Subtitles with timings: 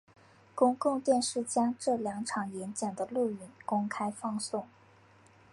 [0.55, 4.67] 公共电视将这两场演讲的录影公开放送。